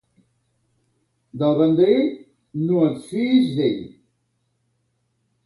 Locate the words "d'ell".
3.61-3.79